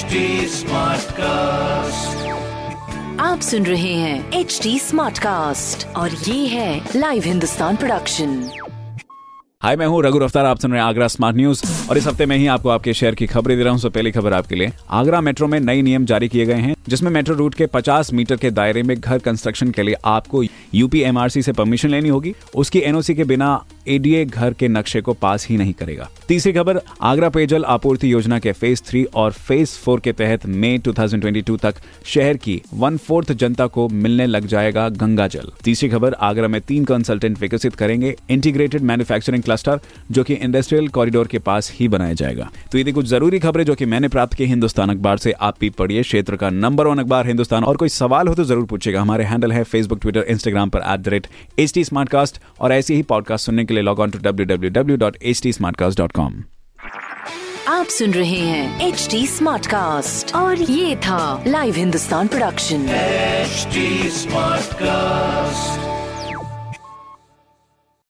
HD 0.00 0.18
Smartcast. 0.48 2.12
आप 3.20 3.40
सुन 3.40 3.66
रहे 3.66 3.94
हैं 3.94 4.32
एच 4.32 4.60
डी 4.62 4.78
स्मार्ट 4.78 5.18
कास्ट 5.18 5.96
और 5.96 6.10
ये 6.10 6.46
है 6.46 6.88
लाइव 6.96 7.22
हिंदुस्तान 7.26 7.76
प्रोडक्शन 7.76 8.50
हाय 9.62 9.76
मैं 9.76 9.86
हूँ 9.86 10.02
रघु 10.02 10.18
अफ्तार 10.18 10.44
आप 10.44 10.58
सुन 10.58 10.72
रहे 10.72 10.80
हैं 10.80 10.88
आगरा 10.88 11.08
स्मार्ट 11.08 11.36
न्यूज़ 11.36 11.88
और 11.90 11.98
इस 11.98 12.06
हफ़्ते 12.06 12.26
में 12.26 12.36
ही 12.36 12.46
आपको 12.46 12.68
आपके 12.68 12.94
शहर 12.94 13.14
की 13.14 13.26
खबरें 13.26 13.58
दे 13.58 13.64
रहा 13.64 13.74
हूँ। 13.74 13.90
पहली 13.90 14.10
खबर 14.10 14.32
आपके 14.32 14.54
लिए। 14.54 14.72
आगरा 14.90 15.20
मेट्रो 15.20 15.46
में 15.46 15.60
नई 15.60 15.82
नियम 15.82 16.04
जारी 16.04 16.28
किए 16.28 16.46
गए 16.46 16.54
हैं 16.54 16.74
जिसमें 16.88 17.10
मेट्रो 17.10 17.34
रूट 17.34 17.54
के 17.54 17.66
50 17.66 18.12
मीटर 18.12 18.36
के 18.36 18.50
दायरे 18.50 18.82
में 18.82 19.00
घर 19.00 19.18
कंस्ट्रक्शन 19.18 19.70
के 19.70 19.82
लिए 19.82 19.94
आपको 20.04 20.42
यूपी 20.74 21.00
एमआरसी 21.00 21.42
से 21.42 21.52
परमिशन 21.52 21.88
लेनी 21.88 22.08
होगी। 22.08 22.34
उसकी 22.54 22.78
एनओसी 22.78 23.14
के 23.14 23.24
बिना 23.24 23.64
एडीए 23.90 24.24
घर 24.24 24.52
के 24.52 24.68
नक्शे 24.68 25.00
को 25.00 25.12
पास 25.12 25.46
ही 25.48 25.56
नहीं 25.56 25.72
करेगा। 25.72 26.08
तीसरी 26.28 26.52
खबर, 26.52 26.80
आगरा 27.02 27.28
पेयजल 27.28 27.64
आपूर्ति 27.64 28.12
योजना 28.12 28.38
के 28.38 28.52
फ़ेज़ 28.52 28.82
थ्री 28.82 29.04
और 29.04 29.32
फ़ेज़ 29.32 29.70
फोर 29.70 30.00
के 30.00 30.12
तहत 30.12 30.46
मई 30.46 30.78
2022 30.78 31.56
तक 31.58 31.74
शहर 32.04 32.36
की 32.36 32.60
वन 32.74 32.96
फोर्थ 32.96 33.32
जनता 33.32 33.66
को 33.66 33.88
मिलने 33.88 34.26
लग 34.26 34.46
जाएगा 34.46 34.88
गंगा 34.88 35.26
जल। 35.26 35.50
तीसरी 35.64 35.88
खबर, 35.88 36.12
आगरा 36.12 36.48
में 36.48 36.60
तीन 36.60 36.84
कंसल्टेंट 36.84 37.40
विकसित 37.40 37.74
करेंगे 37.74 38.14
इंटीग्रेटेड 38.30 38.82
मैन्युफैक्चरिंग 38.82 39.42
क्लस्टर 39.42 39.80
जो 40.10 40.24
की 40.24 40.34
इंडस्ट्रियल 40.34 40.88
कॉरिडोर 40.88 41.26
के 41.26 41.38
पास 41.38 41.72
ही 41.74 41.88
बनाया 41.88 42.12
जाएगा। 42.12 42.50
तो 42.72 42.78
ये 42.78 42.92
कुछ 42.92 43.06
ज़रूरी 43.06 43.38
खबरें 43.38 43.64
जो 43.64 43.74
की 43.74 43.84
मैंने 43.84 44.08
प्राप्त 44.08 44.34
की 44.34 44.44
हिंदुस्तान 44.44 44.90
अखबार 44.90 45.18
से। 45.18 45.32
आप 45.32 45.56
भी 45.60 45.70
पढ़िए, 45.70 46.02
क्षेत्र 46.02 46.36
का 46.36 46.50
नंबर 46.50 46.86
वन 46.86 46.98
अखबार 46.98 47.26
हिंदुस्तान। 47.26 47.64
और 47.64 47.76
कोई 47.76 47.88
सवाल 47.88 48.28
हो 48.28 48.34
तो 48.34 48.44
ज़रूर 48.44 48.66
पूछेगा 48.66 49.00
हमारे 49.00 49.24
हैंडल 49.24 49.52
है 49.52 49.64
फेसबुक 49.64 50.00
ट्विटर 50.00 50.20
इंस्टाग्राम 50.20 50.70
पर 50.70 51.08
एट 51.58 52.38
और 52.60 52.72
ऐसे 52.72 52.94
ही 52.94 53.02
पॉडकास्ट 53.02 53.46
सुनने 53.46 53.64
के 53.64 53.74
लिए 53.74 53.79
log 53.82 54.00
on 54.00 54.10
to 54.10 54.18
W 54.18 54.46
W 54.46 54.70
W 54.70 54.96
dot 54.96 55.16
H 55.22 55.42
T 55.42 55.52
smart 55.52 55.76
cast 55.76 55.98
dot 55.98 56.12
com 56.12 56.42
आप 57.68 57.86
सुन 57.86 58.12
रहे 58.12 58.38
हैं 58.38 58.88
एच 58.88 59.06
टी 59.10 59.26
स्मार्ट 59.26 59.66
कास्ट 59.66 60.34
और 60.34 60.62
ये 60.62 60.96
था 61.06 61.44
live 61.46 61.74
Hindustan 61.74 62.28
production 62.28 62.86
smart 64.10 64.70
Smartcast. 64.70 65.99